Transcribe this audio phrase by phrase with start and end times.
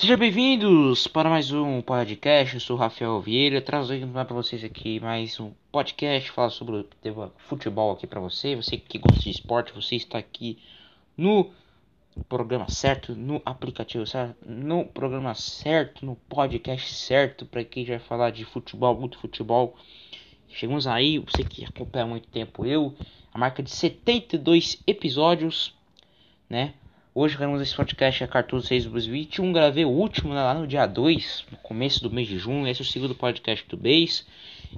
[0.00, 2.54] Sejam bem-vindos para mais um podcast.
[2.54, 6.86] Eu sou Rafael Vieira, trazendo para vocês aqui mais um podcast, falar sobre
[7.36, 8.54] futebol aqui para você.
[8.54, 10.56] Você que gosta de esporte, você está aqui
[11.16, 11.50] no
[12.28, 18.30] programa certo, no aplicativo certo, no programa certo, no podcast certo para quem já falar
[18.30, 19.76] de futebol, muito futebol.
[20.48, 22.94] Chegamos aí, você que acompanha há muito tempo eu,
[23.34, 25.74] a marca de 72 episódios,
[26.48, 26.74] né?
[27.20, 29.52] Hoje gravamos esse podcast a 14 6 2021.
[29.52, 32.68] Gravei o último né, lá no dia 2, no começo do mês de junho.
[32.68, 34.24] Esse é o segundo podcast do mês.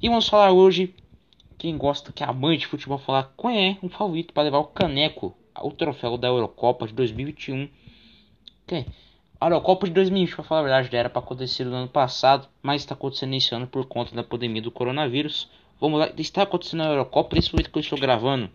[0.00, 0.94] E vamos falar hoje,
[1.58, 4.64] quem gosta, que é amante de futebol, falar qual é um favorito para levar o
[4.64, 7.68] caneco, o troféu da Eurocopa de 2021.
[8.64, 8.86] Okay.
[9.38, 12.80] A Eurocopa de 2020, para falar a verdade, era para acontecer no ano passado, mas
[12.80, 15.50] está acontecendo esse ano por conta da pandemia do coronavírus.
[15.78, 18.50] Vamos lá, está acontecendo a Eurocopa, nesse momento que eu estou gravando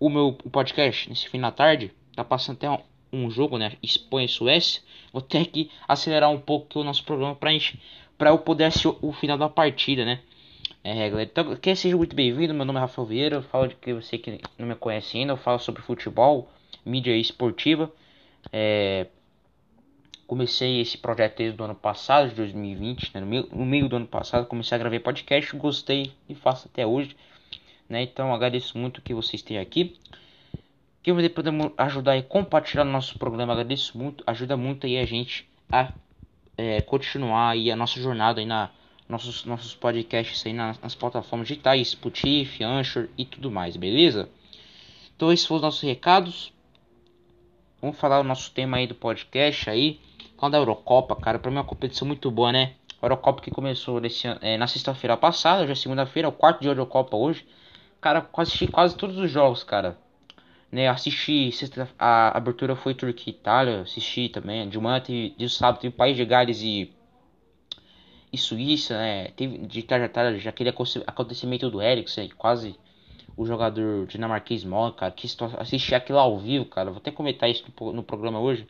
[0.00, 2.68] o meu podcast, nesse fim da tarde, tá passando até
[3.12, 3.72] um jogo, né?
[3.82, 4.82] Espanha e Suécia.
[5.12, 7.50] Vou ter que acelerar um pouco o nosso programa para
[8.16, 10.20] para eu poder assistir o final da partida, né?
[10.84, 11.22] É, galera.
[11.30, 12.54] Então, quer seja muito bem-vindo.
[12.54, 13.36] Meu nome é Rafael Vieira.
[13.36, 15.32] Eu falo de que você que não me conhece ainda.
[15.32, 16.50] Eu falo sobre futebol,
[16.84, 17.92] mídia esportiva.
[18.52, 19.06] É,
[20.26, 23.20] comecei esse projeto desde o ano passado, de 2020, né?
[23.20, 24.46] no, meio, no meio do ano passado.
[24.46, 27.16] Comecei a gravar podcast, gostei e faço até hoje.
[27.88, 28.02] Né?
[28.02, 29.94] Então agradeço muito que vocês tenham aqui.
[31.02, 31.32] Quem você
[31.78, 35.92] ajudar e compartilhar no nosso programa, agradeço muito, ajuda muito aí a gente a
[36.56, 38.70] é, continuar aí a nossa jornada aí na
[39.08, 44.28] nossos nossos podcasts aí nas, nas plataformas digitais, Spotify, Anchor e tudo mais, beleza?
[45.16, 46.52] Então esses foram os nossos recados.
[47.80, 49.98] Vamos falar o nosso tema aí do podcast aí,
[50.36, 52.74] quando a Eurocopa, cara, para mim é uma competição muito boa, né?
[53.02, 56.60] A Eurocopa que começou nesse, é, na sexta-feira passada, já é segunda-feira, é o quarto
[56.60, 57.44] de Eurocopa hoje.
[58.00, 59.98] Cara, quase quase todos os jogos, cara
[60.72, 61.50] né, assisti
[61.98, 66.16] a abertura foi Turquia e Itália, assisti também, de manhã teve, de sábado teve País
[66.16, 66.90] de Gales e,
[68.32, 70.70] e Suíça, né, teve de tarde a tarde já aquele
[71.06, 72.74] acontecimento do Eriksen, quase
[73.36, 75.28] o jogador dinamarquês morre, cara, que
[75.58, 78.66] assisti aquilo ao vivo, cara, vou até comentar isso no, no programa hoje,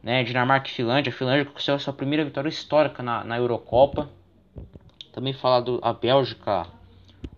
[0.00, 4.08] né, Dinamarca e Finlândia, a Finlândia conseguiu sua primeira vitória histórica na, na Eurocopa,
[5.12, 6.68] também falar do a Bélgica,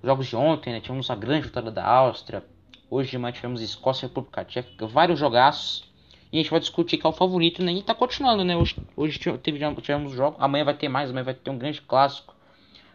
[0.03, 2.45] jogos de ontem, né, tivemos a grande vitória da Áustria,
[2.97, 5.83] Hoje de manhã tivemos Escócia e República Tcheca, vários jogaços.
[6.31, 7.73] E a gente vai discutir qual é o favorito, né?
[7.73, 8.57] E tá continuando, né?
[8.57, 12.37] Hoje, hoje teve, tivemos jogos, amanhã vai ter mais, amanhã vai ter um grande clássico.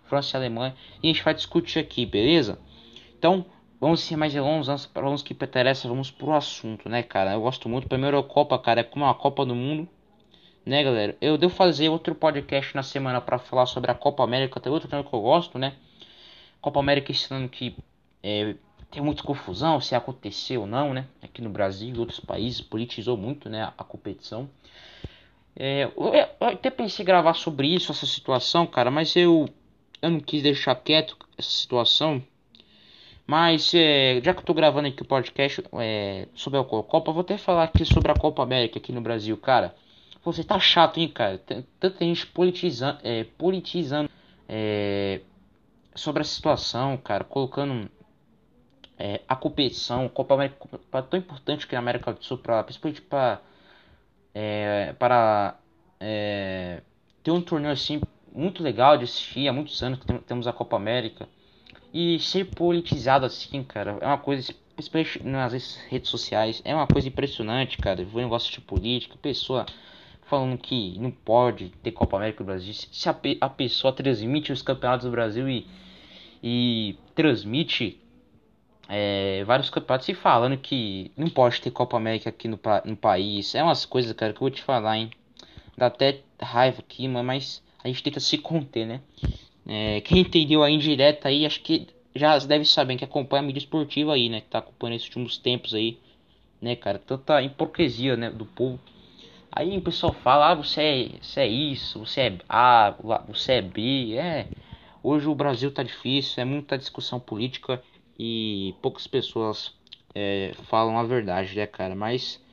[0.05, 0.73] França e Alemanha.
[1.03, 2.57] E a gente vai discutir aqui, beleza?
[3.17, 3.45] Então,
[3.77, 7.33] vamos ser mais longe, vamos que interessa, vamos pro assunto, né, cara?
[7.33, 7.89] Eu gosto muito.
[7.89, 9.85] Primeiro a Copa, cara, é como uma Copa do Mundo.
[10.65, 11.17] Né, galera?
[11.19, 14.87] Eu devo fazer outro podcast na semana para falar sobre a Copa América, tem outro
[14.87, 15.73] tema que eu gosto, né?
[16.61, 17.75] Copa América esse ano que
[18.23, 18.55] é,
[18.91, 21.05] tem muita confusão se aconteceu ou não, né?
[21.21, 24.49] Aqui no Brasil e outros países politizou muito, né, a competição.
[25.55, 29.47] É, eu, até pensei em gravar sobre isso, essa situação, cara, mas eu,
[30.01, 32.23] eu não quis deixar quieto essa situação.
[33.27, 37.21] Mas é, já que eu tô gravando aqui o podcast é, sobre a Copa, vou
[37.21, 39.75] até falar aqui sobre a Copa América aqui no Brasil, cara.
[40.23, 41.37] Você tá chato, hein, cara?
[41.79, 44.09] Tanta gente politizando, é, politizando
[44.47, 45.21] é,
[45.93, 47.89] sobre a situação, cara, colocando
[48.99, 50.57] é, a competição, Copa América
[50.91, 53.41] é tão importante que na América do Sul, pra, principalmente pra,
[54.35, 55.57] é, para
[56.01, 56.81] é,
[57.23, 58.01] ter um torneio assim
[58.35, 59.47] muito legal de assistir.
[59.47, 61.29] Há muitos anos que temos a Copa América
[61.93, 67.07] e ser politizado assim, cara, é uma coisa, principalmente nas redes sociais, é uma coisa
[67.07, 68.03] impressionante, cara.
[68.03, 69.65] Ver negócio de política, pessoa
[70.23, 72.73] falando que não pode ter Copa América no Brasil.
[72.73, 75.65] Se a, a pessoa transmite os campeonatos do Brasil e,
[76.43, 77.99] e transmite
[78.89, 83.53] é, vários campeonatos se falando que não pode ter Copa América aqui no, no país.
[83.53, 85.11] É umas coisas, cara, que eu vou te falar, hein?
[85.77, 89.01] Dá até raiva aqui, mas a gente tenta se conter, né?
[89.67, 93.59] É, quem entendeu a indireta aí, acho que já deve saber que acompanha a mídia
[93.59, 94.41] esportiva aí, né?
[94.41, 95.99] Que tá acompanhando esses últimos tempos aí,
[96.59, 96.97] né, cara?
[96.97, 98.79] Tanta hipocrisia, né, do povo.
[99.51, 102.95] Aí o pessoal fala, ah, você é, você é isso, você é A,
[103.27, 104.47] você é B, é.
[105.03, 107.81] Hoje o Brasil tá difícil, é muita discussão política
[108.19, 109.73] e poucas pessoas
[110.13, 111.95] é, falam a verdade, né, cara?
[111.95, 112.43] Mas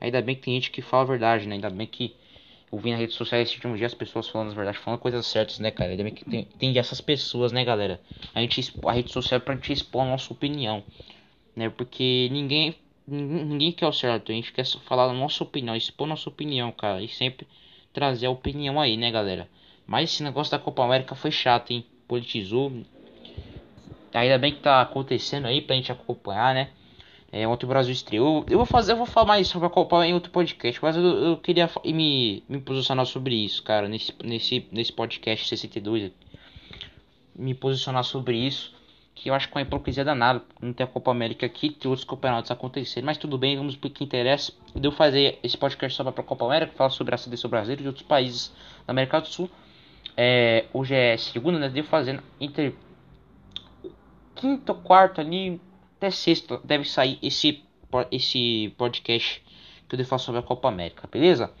[0.00, 1.56] ainda bem que tem gente que fala a verdade, né?
[1.56, 2.14] Ainda bem que
[2.72, 5.26] eu vi nas redes sociais esse último dia as pessoas falando a verdade, falando coisas
[5.26, 5.90] certas, né, cara?
[5.90, 8.00] Ainda bem que tem, tem essas pessoas, né, galera?
[8.32, 10.84] A gente a rede social é pra gente expor a nossa opinião,
[11.56, 11.68] né?
[11.70, 12.76] Porque ninguém
[13.08, 16.72] ninguém quer o certo, a gente quer falar a nossa opinião, expor a nossa opinião,
[16.72, 17.46] cara, e sempre
[17.92, 19.48] trazer a opinião aí, né, galera?
[19.86, 21.84] Mas esse negócio da Copa América foi chato, hein?
[22.08, 22.72] Politizou,
[24.16, 26.70] Ainda bem que tá acontecendo aí pra gente acompanhar, né?
[27.30, 28.46] É, ontem o Brasil estreou.
[28.48, 31.04] Eu vou fazer, eu vou falar mais sobre a Copa em outro podcast, mas eu,
[31.04, 36.12] eu queria me, me posicionar sobre isso, cara, nesse, nesse, nesse podcast 62.
[37.34, 38.74] Me posicionar sobre isso,
[39.14, 40.42] que eu acho que é uma hipocrisia danada.
[40.62, 43.90] Não tem a Copa América aqui, tem outros campeonatos acontecendo, mas tudo bem, vamos pro
[43.90, 44.52] que interessa.
[44.74, 48.06] Deu fazer esse podcast para a Copa América, falar sobre a seleção brasileira e outros
[48.06, 48.50] países
[48.86, 49.50] da América do Sul.
[50.16, 51.68] É, hoje é segunda, né?
[51.68, 52.74] Deu fazendo entre
[54.36, 55.60] quinta, quarta ali
[55.96, 57.62] até sexta deve sair esse,
[58.12, 59.42] esse podcast
[59.88, 61.52] que eu devo falar sobre a Copa América, beleza?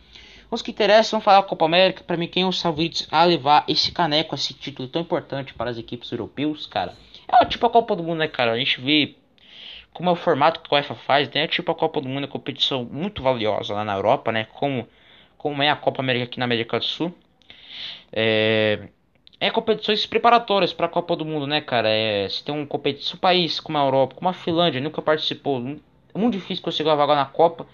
[0.50, 3.64] Os que interessam falar da Copa América, para mim, quem é os favoritos a levar
[3.66, 6.94] esse caneco, esse título tão importante para as equipes europeus, cara?
[7.28, 8.52] É tipo a Copa do Mundo, né, cara?
[8.52, 9.16] A gente vê
[9.92, 11.48] como é o formato que a UEFA faz, né?
[11.48, 14.46] Tipo a Copa do Mundo é uma competição muito valiosa lá na Europa, né?
[14.52, 14.86] Como,
[15.36, 17.12] como é a Copa América aqui na América do Sul.
[18.12, 18.88] É,
[19.38, 21.88] é competições preparatórias para a Copa do Mundo, né, cara?
[21.88, 25.58] É, se tem um competição, país como a Europa, como a Finlândia, nunca participou,
[26.14, 27.66] é muito difícil conseguir uma vaga na Copa,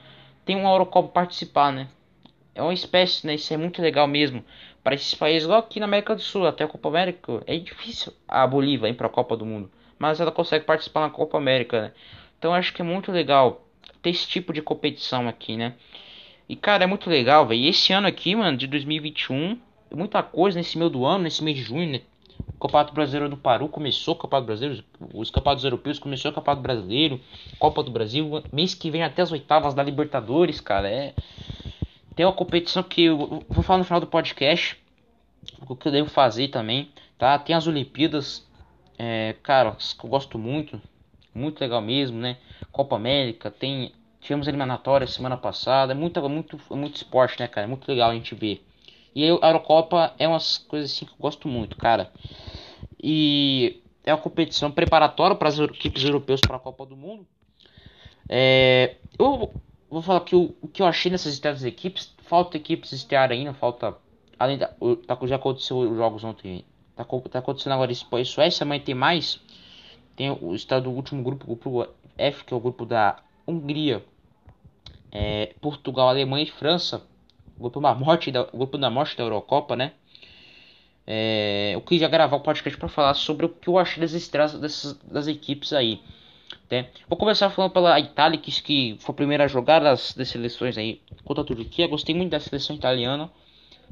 [0.45, 1.89] tem uma Eurocopa participar, né?
[2.55, 3.35] É uma espécie, né?
[3.35, 4.45] Isso é muito legal mesmo
[4.83, 7.43] para esses países lá aqui na América do Sul, até a Copa América.
[7.47, 11.11] É difícil a Bolívia ir para a Copa do Mundo, mas ela consegue participar na
[11.11, 11.93] Copa América, né?
[12.39, 13.65] Então acho que é muito legal
[14.03, 15.75] ter esse tipo de competição aqui, né?
[16.49, 17.65] E cara, é muito legal, velho.
[17.69, 19.59] Esse ano aqui, mano, de 2021
[19.95, 22.01] muita coisa nesse meio do ano, nesse mês de junho, né?
[22.49, 24.85] O Campeonato Brasileiro do Paru começou, o Campeonato Brasileiro,
[25.15, 27.21] os Campeonatos Europeus começou o Campeonato Brasileiro,
[27.59, 31.15] Copa do Brasil, mês que vem até as oitavas da Libertadores, cara, é...
[32.15, 34.79] Tem uma competição que eu vou falar no final do podcast,
[35.67, 37.39] o que eu devo fazer também, tá?
[37.39, 38.47] Tem as Olimpíadas,
[38.99, 40.81] é, cara, que eu gosto muito,
[41.35, 42.37] muito legal mesmo, né?
[42.71, 43.93] Copa América, tem...
[44.21, 47.67] Tivemos eliminatórias semana passada, é muito, muito, muito esporte, né, cara?
[47.67, 48.65] É muito legal a gente ver.
[49.15, 52.11] E a Eurocopa é umas coisas assim que eu gosto muito, cara.
[53.03, 57.27] E é uma competição preparatória para as equipes europeias para a Copa do Mundo.
[58.29, 59.53] É, eu
[59.91, 63.31] vou falar que o, o, que eu achei nessas estreias das equipes, falta equipes estrear
[63.31, 63.97] ainda, falta
[64.39, 64.69] além da,
[65.07, 66.65] tá, já aconteceu os jogos ontem,
[66.97, 69.41] tá, tá acontecendo agora isso, Suécia, amanhã tem mais.
[70.17, 71.87] Tem o estado do último grupo, o grupo
[72.17, 74.05] F, que é o grupo da Hungria,
[75.11, 77.03] é, Portugal, Alemanha e França
[77.63, 79.93] grupo da morte da, grupo da morte da Eurocopa, né?
[81.07, 84.13] É, eu queria gravar o um podcast para falar sobre o que eu achei das
[84.13, 86.01] estrelas dessas, das equipes aí.
[86.71, 86.89] Né?
[87.09, 90.79] Vou começar falando pela Itália, que, que foi a primeira a jogar das, das seleções
[90.79, 91.89] aí contra a Turquia.
[91.89, 93.31] Gostei muito da seleção italiana.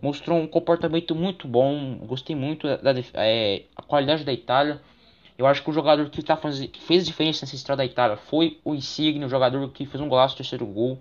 [0.01, 1.97] Mostrou um comportamento muito bom.
[2.07, 4.81] Gostei muito da, da é, a qualidade da Itália.
[5.37, 8.17] Eu acho que o jogador que, tá faz, que fez diferença nessa estreia da Itália
[8.17, 10.99] foi o Insigne, o jogador que fez um golaço, terceiro gol.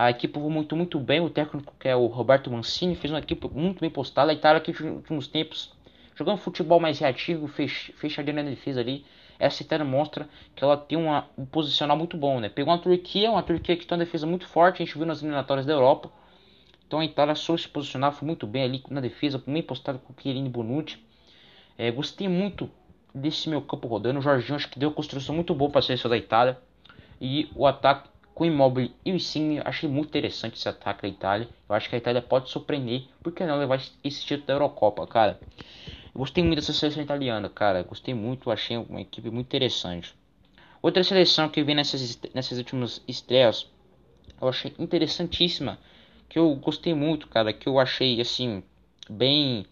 [0.00, 1.20] A equipe muito, muito bem.
[1.20, 4.30] O técnico, que é o Roberto Mancini, fez uma equipe muito bem postada.
[4.30, 5.72] A Itália, que nos últimos tempos,
[6.14, 9.04] jogando futebol mais reativo, fech, fechadinha na defesa ali.
[9.40, 12.48] Essa Itália mostra que ela tem uma, um posicional muito bom, né?
[12.48, 14.80] Pegou uma Turquia, uma Turquia que tem uma defesa muito forte.
[14.80, 16.12] A gente viu nas eliminatórias da Europa.
[16.86, 20.12] Então a Itália soube se posicionar, foi muito bem ali na defesa, bem postado com
[20.12, 21.04] o Chiellini Bonucci.
[21.76, 22.70] É, gostei muito
[23.12, 24.20] desse meu campo rodando.
[24.20, 26.56] O Jorginho acho que deu uma construção muito boa para a seleção da Itália.
[27.20, 31.08] E o ataque com o Immobile e o Insigne, achei muito interessante esse ataque da
[31.08, 31.48] Itália.
[31.68, 35.40] Eu acho que a Itália pode surpreender, porque não levar esse título da Eurocopa, cara.
[36.14, 37.82] Eu gostei muito dessa seleção italiana, cara.
[37.82, 40.14] Gostei muito, achei uma equipe muito interessante.
[40.80, 43.66] Outra seleção que vem nessas, nessas últimas estreias,
[44.40, 45.76] eu achei interessantíssima,
[46.28, 48.62] que eu gostei muito, cara, que eu achei assim
[49.10, 49.66] bem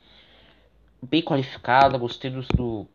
[1.01, 2.87] bem qualificada, gostei do, do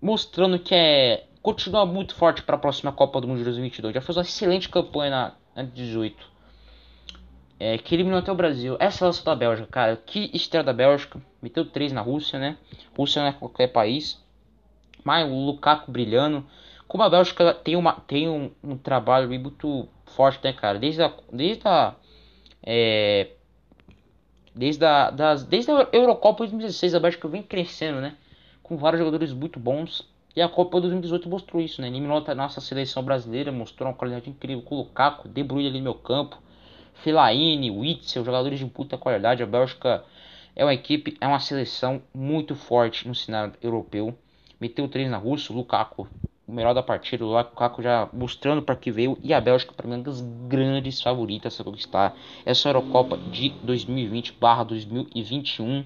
[0.00, 3.94] mostrando que é continua muito forte para a próxima Copa do Mundo de 2022.
[3.94, 6.30] Já fez uma excelente campanha na, na 18.
[7.58, 8.76] É, que eliminou até o Brasil.
[8.80, 9.96] Essa lança da Bélgica, cara.
[9.96, 11.20] Que estreia da Bélgica.
[11.42, 12.56] Meteu 3 na Rússia, né?
[12.96, 14.22] Rússia não é qualquer país.
[15.04, 16.44] Mas o Lukaku brilhando.
[16.88, 20.78] Como a Bélgica tem, uma, tem um, um trabalho muito forte, né, cara?
[20.78, 21.12] Desde a.
[21.30, 21.94] Desde a.
[22.62, 23.28] É,
[24.54, 28.16] desde a, das, desde a Eurocopa 2016, a Bélgica vem crescendo, né?
[28.62, 30.09] Com vários jogadores muito bons.
[30.34, 31.88] E a Copa 2018 mostrou isso, né?
[31.88, 35.78] Eliminou a nossa seleção brasileira, mostrou uma qualidade incrível com o Lukaku, De Bruyne ali
[35.78, 36.40] no meu campo,
[36.94, 39.42] Fellaini, Witzel, jogadores de puta qualidade.
[39.42, 40.04] A Bélgica
[40.54, 44.16] é uma equipe, é uma seleção muito forte no cenário europeu.
[44.60, 46.06] Meteu três na Rússia, o Lukaku,
[46.46, 49.18] o melhor da partida, o Lukaku já mostrando para que veio.
[49.24, 52.14] E a Bélgica, para mim, é uma das grandes favoritas a conquistar
[52.46, 55.84] essa Eurocopa de 2020/2021.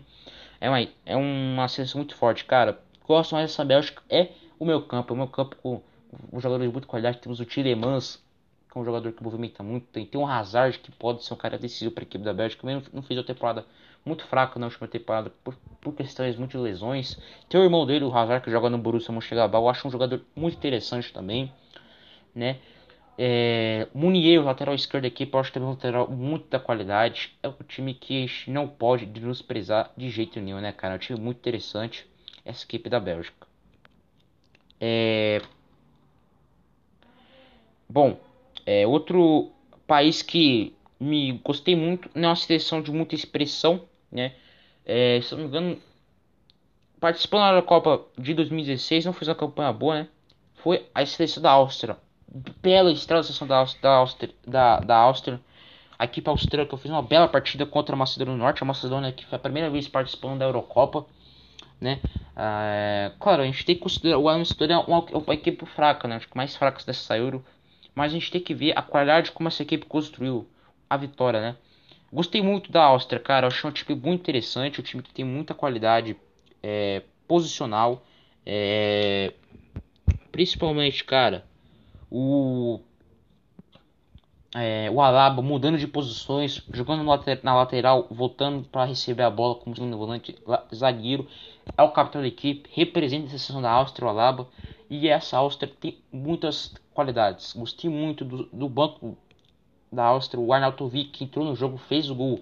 [0.60, 4.82] É uma, é uma seleção muito forte, cara gosto mais dessa Bélgica é o meu
[4.82, 5.14] campo.
[5.14, 5.82] O meu campo com,
[6.30, 7.18] com jogadores de muita qualidade.
[7.18, 8.22] Temos o Tiremans,
[8.70, 9.86] que é um jogador que movimenta muito.
[9.86, 12.66] Tem, tem um Hazard, que pode ser um cara decisivo para a equipe da Bélgica.
[12.66, 13.64] Mesmo não fez uma temporada
[14.04, 17.18] muito fraca na última temporada por, por questões muito de lesões.
[17.48, 19.62] Tem o irmão dele, o Hazard, que joga no Borussia Mönchengladbach.
[19.62, 21.52] Eu acho um jogador muito interessante também,
[22.34, 22.58] né?
[23.16, 27.32] É, Munier, o lateral esquerdo aqui, eu acho também um lateral muito da qualidade.
[27.42, 30.94] É um time que não pode desprezar de jeito nenhum, né, cara?
[30.94, 32.06] É um time muito interessante,
[32.44, 33.46] essa equipe da Bélgica.
[34.80, 35.40] É...
[37.88, 38.18] Bom,
[38.66, 39.50] é outro
[39.86, 44.34] país que me gostei muito, não é uma seleção de muita expressão, né?
[44.86, 45.80] É, se não me engano,
[47.00, 50.08] participando da Copa de 2016, não fez uma campanha boa, né?
[50.56, 51.98] Foi a seleção da Áustria
[52.34, 53.56] bela estrela da seleção da
[53.96, 55.40] Áustria, da, da, Áustria.
[55.96, 58.62] A equipe austríaca fez uma bela partida contra a Macedônia do Norte.
[58.62, 61.06] A Macedônia que foi a primeira vez participando da Eurocopa.
[61.84, 62.00] Né?
[62.34, 66.16] Ah, claro, a gente tem que considerar o Macedônia uma, uma equipe fraca, né?
[66.16, 67.44] Acho que mais fraca dessa Euro.
[67.94, 70.48] Mas a gente tem que ver a qualidade como essa equipe construiu
[70.88, 71.56] a vitória, né?
[72.10, 73.46] Gostei muito da Áustria, cara.
[73.46, 74.80] Eu achei um time muito interessante.
[74.80, 76.16] Um time que tem muita qualidade
[76.62, 78.04] é, posicional.
[78.46, 79.34] É,
[80.32, 81.44] principalmente, cara
[82.16, 82.80] o
[84.54, 87.02] é, o Alaba mudando de posições, jogando
[87.42, 90.36] na lateral, voltando para receber a bola como segundo volante,
[90.72, 91.26] zagueiro,
[91.76, 94.46] é o capitão da equipe, representa a seleção da Áustria, o Alaba,
[94.88, 97.52] e essa Áustria tem muitas qualidades.
[97.52, 99.18] Gostei muito do, do banco
[99.90, 102.40] da Áustria, o Arnautovic que entrou no jogo, fez o gol,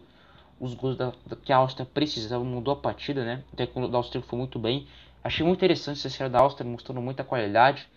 [0.60, 3.42] os gols da, da, que a Áustria precisava, mudou a partida, né?
[3.52, 4.86] O técnico da Áustria foi muito bem.
[5.24, 7.88] Achei muito interessante essa série da Áustria, mostrando muita qualidade.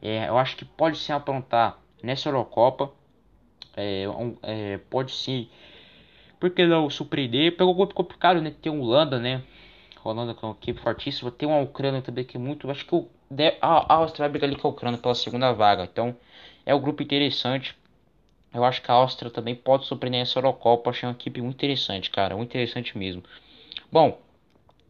[0.00, 2.90] É, eu acho que pode se aprontar nessa Eurocopa.
[3.76, 5.48] É, um, é, pode sim.
[6.40, 7.56] Porque não surpreender?
[7.56, 8.54] Pegou muito complicado, né?
[8.60, 9.42] Tem a Holanda, né?
[10.04, 11.30] Holanda com uma equipe fortíssima.
[11.30, 12.70] Tem uma Ucrânia também que é muito.
[12.70, 13.08] Acho que o,
[13.60, 15.84] a, a Áustria vai brigar ali com a Ucrânia pela segunda vaga.
[15.84, 16.16] Então
[16.64, 17.76] é um grupo interessante.
[18.52, 20.90] Eu acho que a Áustria também pode surpreender essa Eurocopa.
[20.90, 22.36] Achei uma equipe muito interessante, cara.
[22.36, 23.22] Muito interessante mesmo.
[23.90, 24.20] Bom,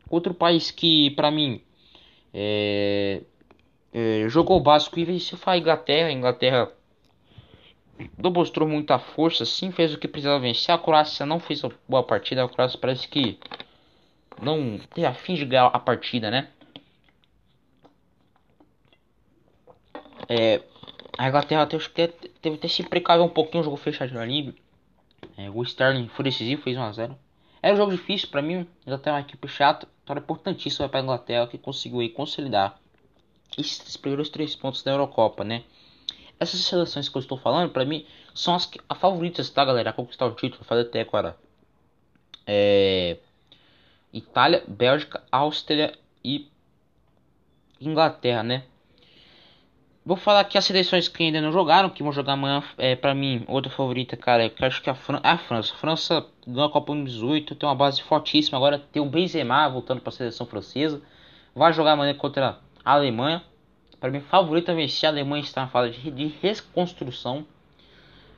[0.08, 1.60] outro país que pra mim
[2.32, 3.22] é,
[3.92, 6.08] é, jogou o básico e venceu foi a Inglaterra.
[6.08, 6.72] A Inglaterra
[8.18, 10.74] não mostrou muita força, sim, fez o que precisava vencer.
[10.74, 12.44] A Croácia não fez uma boa partida.
[12.44, 13.38] A Croácia parece que
[14.40, 16.48] não tem a fim de ganhar a partida, né?
[20.28, 20.60] É,
[21.16, 22.08] a Inglaterra que
[22.42, 24.54] teve até se precaver um pouquinho, o jogo fechado ali.
[25.36, 27.16] É, o Sterling foi decisivo, fez 1x0.
[27.62, 31.00] Era um jogo difícil para mim, a Inglaterra é uma equipe chata, então importantíssima para
[31.00, 32.78] a Inglaterra que conseguiu aí consolidar
[33.56, 35.64] esses primeiros três pontos da Eurocopa, né?
[36.38, 39.90] Essas seleções que eu estou falando, para mim, são as que, a favoritas, tá, galera?
[39.90, 41.36] A conquistar o título, fazer até agora.
[42.46, 43.16] É...
[44.12, 46.48] Itália, Bélgica, Áustria e
[47.80, 48.64] Inglaterra, né?
[50.06, 52.62] Vou falar aqui as seleções que ainda não jogaram, que vão jogar amanhã.
[52.78, 55.74] É, pra mim, outra favorita, cara, que acho que é a, Fran a França.
[55.74, 58.56] A França ganhou a Copa 2018, tem uma base fortíssima.
[58.56, 61.02] Agora tem o Benzema voltando para a seleção francesa.
[61.52, 63.42] Vai jogar amanhã contra a Alemanha.
[64.00, 65.08] Para mim, favorita a vencer.
[65.08, 67.46] A Alemanha está na fase de, reconstrução.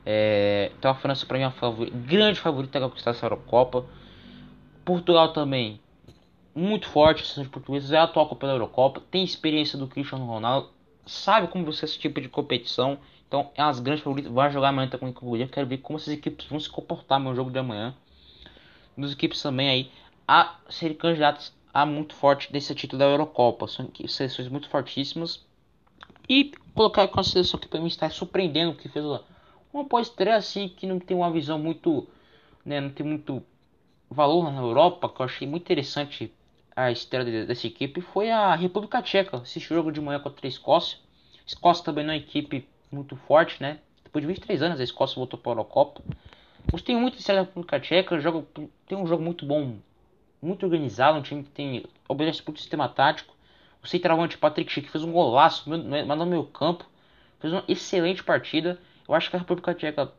[0.07, 3.85] É, então a França para mim é a favorita, grande favorita a conquistar essa Eurocopa.
[4.85, 5.81] Portugal também
[6.55, 10.25] muito forte, seleção de portugueses é a atual Copa da Eurocopa, tem experiência do Cristiano
[10.25, 10.71] Ronaldo,
[11.07, 12.99] sabe como você esse tipo de competição.
[13.29, 14.33] Então é as grandes favoritas.
[14.33, 17.51] Vai jogar amanhã com o Quero ver como essas equipes vão se comportar no jogo
[17.51, 17.95] de amanhã.
[18.97, 19.91] Duas equipes também aí
[20.27, 23.69] a serem candidatas a muito forte desse título da Eurocopa.
[23.69, 25.47] São seleções muito fortíssimas.
[26.29, 29.05] E colocar a seleção que para mim está surpreendendo, que fez
[29.73, 32.07] uma pós-estreia assim, que não tem uma visão muito.
[32.65, 33.43] Né, não tem muito
[34.11, 36.33] valor na Europa, que eu achei muito interessante
[36.77, 39.39] a estreia dessa equipe, foi a República Tcheca.
[39.43, 40.99] Esse jogo de manhã contra a Escócia.
[41.47, 43.79] Escócia também não é uma equipe muito forte, né?
[44.05, 46.03] Depois de 23 anos a Escócia voltou para a Eurocopa.
[46.71, 48.21] Gostei muito da estreia da República Tcheca.
[48.21, 48.47] Jogo,
[48.87, 49.79] tem um jogo muito bom
[50.41, 53.35] muito organizado, um time que tem obedece muito sistema tático.
[53.89, 56.85] Centroavante Patrick Schick fez um golaço, mas no meio campo,
[57.41, 58.79] fez uma excelente partida.
[59.09, 60.13] Eu acho que a República Tcheca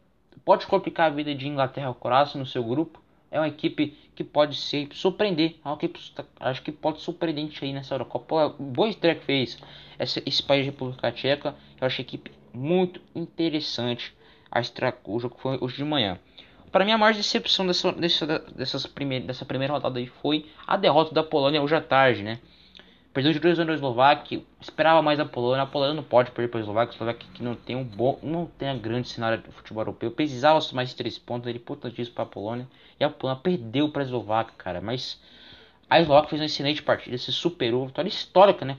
[0.44, 3.00] pode complicar a vida de Inglaterra Croácia no seu grupo.
[3.30, 5.58] É uma equipe que pode ser surpreender.
[5.64, 6.00] É uma equipe,
[6.40, 8.56] acho que pode surpreendente aí nessa Eurocopa.
[8.58, 9.60] Boa estreia que fez
[10.00, 11.54] esse, esse país de República Tcheca.
[11.80, 14.16] Eu achei a equipe muito interessante.
[14.50, 16.18] A estreia, o jogo foi hoje de manhã.
[16.72, 20.76] Para mim, a maior decepção dessa, dessa, dessas primeir, dessa primeira rodada aí foi a
[20.76, 22.40] derrota da Polônia hoje à tarde, né?
[23.20, 25.64] Perdeu de 2 anos da Eslováquia, esperava mais da Polônia.
[25.64, 28.18] A Polônia não pode perder para a Eslováquia, a Eslováquia que não tem um bom,
[28.24, 30.10] não tem a grande cenário do futebol europeu.
[30.10, 32.66] Precisava mais de 3 pontos, ele importantíssimo para a Polônia.
[32.98, 34.80] E a Polônia perdeu para a Eslováquia, cara.
[34.80, 35.22] Mas
[35.90, 38.78] a Eslováquia fez uma excelente partida, se superou, vitória histórica, né?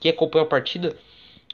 [0.00, 0.94] Quem acompanhou a partida,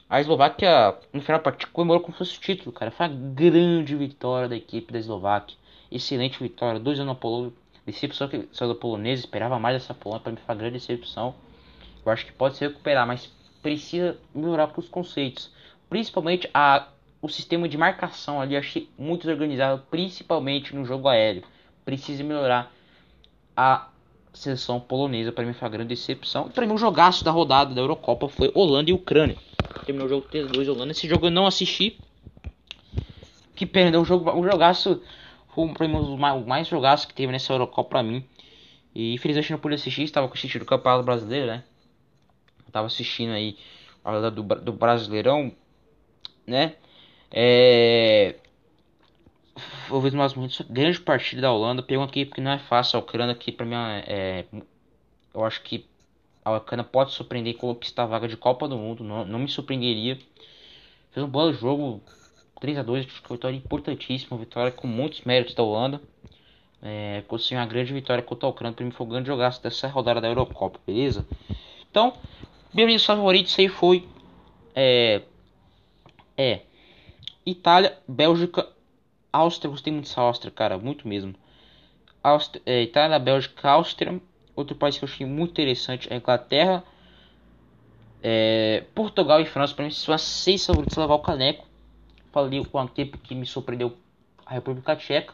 [0.09, 2.91] a Eslováquia, no final da partida, comemorou como se fosse o título, cara.
[2.91, 5.55] Foi uma grande vitória da equipe da Eslováquia.
[5.89, 6.81] Excelente vitória.
[6.81, 7.53] 2 anos na Polônia.
[7.85, 9.21] Decepção que saiu da polonesa.
[9.21, 10.21] Esperava mais dessa Polônia.
[10.21, 11.33] Para mim foi uma grande decepção.
[12.05, 13.31] Eu acho que pode se recuperar, mas
[13.61, 15.51] precisa melhorar para os conceitos.
[15.89, 16.87] Principalmente a
[17.23, 21.41] o sistema de marcação ali achei muito desorganizado, principalmente no jogo aéreo.
[21.85, 22.69] Precisa melhorar
[23.55, 23.87] a
[24.33, 25.31] seleção polonesa.
[25.31, 26.49] Para mim foi uma grande decepção.
[26.49, 29.37] Para mim o jogaço da rodada da Eurocopa foi Holanda e Ucrânia.
[29.85, 30.91] Terminou o jogo 3-2 Holanda.
[30.91, 31.97] Esse jogo eu não assisti.
[33.55, 35.01] Que perdeu o jogo, o jogaço
[35.55, 38.25] foi para mim o mais, o mais jogaço que teve nessa Eurocopa para mim.
[38.93, 41.63] E infelizmente não pude assistir, estava assistindo o Campeonato Brasileiro, né?
[42.71, 43.57] Tava assistindo aí
[44.03, 45.51] a do, do Brasileirão,
[46.45, 46.75] né?
[47.31, 48.35] É...
[50.01, 50.61] Ver mais momentos.
[50.69, 51.83] Grande partida da Holanda.
[51.83, 52.97] Pergunta aqui porque não é fácil.
[52.97, 54.45] A Ucrânia aqui pra mim é.
[55.33, 55.85] Eu acho que
[56.43, 59.03] a Ucrânia pode surpreender com conquistar a vaga de Copa do Mundo.
[59.03, 60.17] Não, não me surpreenderia.
[61.11, 62.01] Fez um bom jogo.
[62.59, 64.37] 3 a 2 Acho que vitória importantíssima.
[64.37, 66.01] Vitória com muitos méritos da Holanda.
[66.81, 68.75] É, conseguiu uma grande vitória contra a Ucrânia.
[68.75, 71.25] Pra mim foi um grande jogaço dessa rodada da Eurocopa, beleza?
[71.89, 72.13] Então,
[72.73, 74.07] meus favoritos aí foi.
[74.75, 75.21] É.
[76.37, 76.61] É.
[77.45, 78.67] Itália, Bélgica,
[79.31, 79.69] Áustria.
[79.69, 80.77] Gostei muito dessa Áustria, cara.
[80.77, 81.35] Muito mesmo.
[82.23, 84.19] Áustria, é, Itália, Bélgica, Áustria.
[84.55, 86.83] Outro país que eu achei muito interessante é a Inglaterra.
[88.21, 89.75] É, Portugal e França.
[89.75, 91.67] Para mim, são as seis favoritos levar o caneco.
[92.31, 93.95] Falei com o tempo que me surpreendeu
[94.45, 95.33] a República Tcheca.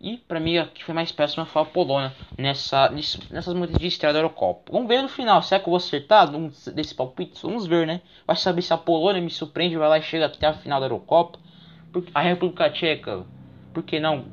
[0.00, 4.12] E para mim, que foi mais péssima foi a Polônia nessa, nessas muitas de estreia
[4.12, 4.70] da Eurocopa.
[4.70, 7.40] Vamos ver no final, será que eu vou acertar um desse palpite?
[7.42, 8.00] Vamos ver, né?
[8.24, 10.86] Vai saber se a Polônia me surpreende vai lá e chega até a final da
[10.86, 11.40] Eurocopa.
[12.14, 13.26] A República Tcheca,
[13.74, 14.26] por que não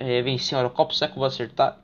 [0.00, 0.92] é, vencer a Eurocopa?
[0.92, 1.78] Será que eu vou acertar?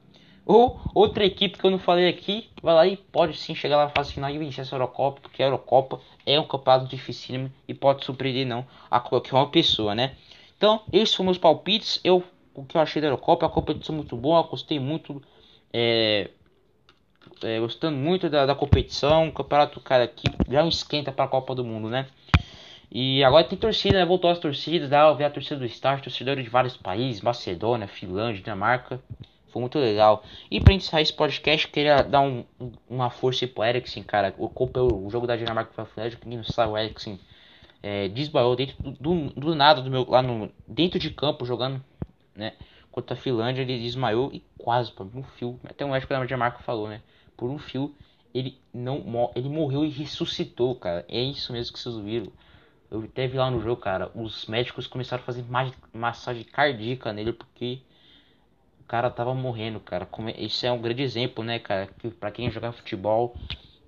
[0.44, 3.84] Ou outra equipe que eu não falei aqui, vai lá e pode sim chegar lá
[3.84, 7.74] na fase final e vencer essa Eurocopa, porque a Eurocopa é um campeonato dificílimo e
[7.74, 10.16] pode surpreender não a qualquer uma pessoa, né?
[10.56, 12.00] Então, esses foram meus palpites.
[12.02, 12.24] Eu
[12.60, 15.22] o que eu achei da Eurocopa, a competição muito boa, gostei muito,
[15.72, 16.30] é,
[17.42, 21.28] é, gostando muito da, da competição, o campeonato, cara, que já é esquenta para a
[21.28, 22.06] Copa do Mundo, né?
[22.92, 24.04] E agora tem torcida, né?
[24.04, 28.42] Voltou as torcidas, dá ver a torcida do Start, torcedores de vários países, Macedônia, Finlândia,
[28.42, 29.00] Dinamarca.
[29.48, 30.24] Foi muito legal.
[30.50, 32.44] E pra encerrar esse podcast, queria dar um,
[32.88, 34.34] uma força pro Eriksen, cara.
[34.36, 37.18] O, o jogo da Dinamarca foi a Finlândia, quem não sabe, o Eriksen
[37.82, 41.82] é, desbaiou dentro do, do, do, nada do meu, lá no, dentro de campo, jogando
[42.34, 42.54] né?
[42.90, 46.58] Contra a Finlândia ele desmaiou e quase por um fio, até o médico da Dinamarca
[46.60, 47.02] falou, né?
[47.36, 47.94] Por um fio
[48.34, 51.04] ele não ele morreu e ressuscitou, cara.
[51.08, 52.32] É isso mesmo que vocês viram.
[52.90, 55.44] Eu até vi lá no jogo, cara, os médicos começaram a fazer
[55.92, 57.80] massagem cardíaca nele porque
[58.80, 60.08] o cara tava morrendo, cara.
[60.36, 63.36] Isso é um grande exemplo, né, cara, que para quem joga futebol,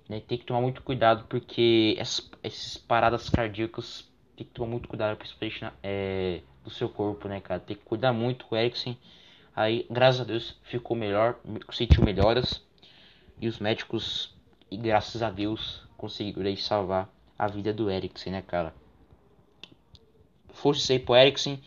[0.07, 4.87] né, tem que tomar muito cuidado porque essas, essas paradas cardíacas tem que tomar muito
[4.87, 7.59] cuidado, principalmente na, é, do seu corpo, né, cara?
[7.59, 8.97] Tem que cuidar muito o Eriksen.
[9.55, 11.39] Aí, graças a Deus, ficou melhor,
[11.71, 12.61] sentiu melhoras.
[13.39, 14.35] E os médicos,
[14.71, 18.73] e graças a Deus, conseguiram salvar a vida do Eriksen, né, cara?
[20.53, 21.61] Força aí pro Eriksen.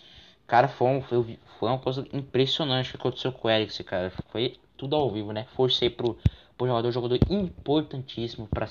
[0.47, 4.11] Cara, foi, um, foi, foi uma coisa impressionante que aconteceu com o Eriksen, cara.
[4.29, 5.47] Foi tudo ao vivo, né?
[5.83, 6.19] Aí pro,
[6.57, 8.69] pro jogador, jogador importantíssimo para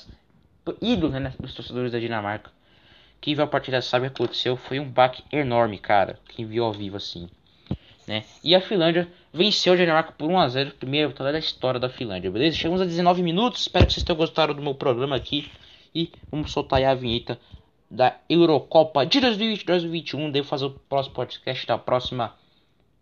[0.82, 2.52] ídolo né, dos torcedores da Dinamarca.
[3.20, 4.56] Quem viu a partida sabe o que aconteceu.
[4.56, 6.20] Foi um baque enorme, cara.
[6.28, 7.28] Quem viu ao vivo assim.
[8.08, 8.24] Né?
[8.44, 10.74] E a Finlândia venceu a Dinamarca por 1x0.
[10.74, 12.58] Primeira vitória da história da Finlândia, beleza?
[12.58, 13.62] Chegamos a 19 minutos.
[13.62, 15.52] Espero que vocês tenham gostado do meu programa aqui.
[15.94, 17.40] E vamos soltar aí a vinheta
[17.90, 20.32] da Eurocopa de 2020-2021.
[20.32, 22.36] Devo fazer o próximo podcast da próxima.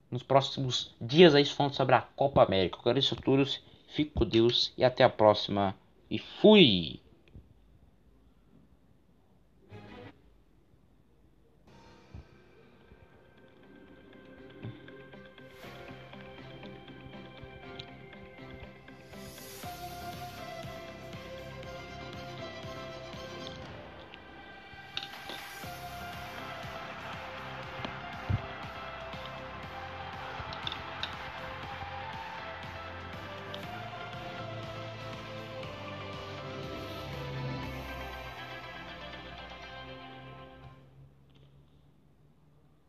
[0.09, 2.77] Nos próximos dias aí falando sobre a Copa América.
[2.77, 3.59] Eu agradeço a todos.
[3.89, 5.75] Fico com Deus e até a próxima.
[6.09, 7.02] E fui!